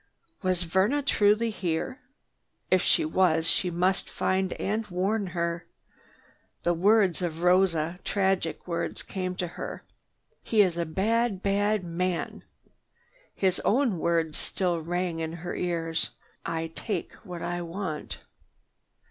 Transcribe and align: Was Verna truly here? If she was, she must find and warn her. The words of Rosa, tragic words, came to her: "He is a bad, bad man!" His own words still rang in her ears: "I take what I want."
Was 0.41 0.63
Verna 0.63 1.03
truly 1.03 1.51
here? 1.51 1.99
If 2.71 2.81
she 2.81 3.05
was, 3.05 3.47
she 3.47 3.69
must 3.69 4.09
find 4.09 4.51
and 4.53 4.87
warn 4.87 5.27
her. 5.27 5.67
The 6.63 6.73
words 6.73 7.21
of 7.21 7.43
Rosa, 7.43 7.99
tragic 8.03 8.67
words, 8.67 9.03
came 9.03 9.35
to 9.35 9.45
her: 9.45 9.83
"He 10.41 10.63
is 10.63 10.75
a 10.75 10.87
bad, 10.87 11.43
bad 11.43 11.83
man!" 11.83 12.43
His 13.35 13.59
own 13.63 13.99
words 13.99 14.39
still 14.39 14.81
rang 14.81 15.19
in 15.19 15.33
her 15.33 15.53
ears: 15.53 16.09
"I 16.43 16.71
take 16.73 17.13
what 17.23 17.43
I 17.43 17.61
want." 17.61 18.21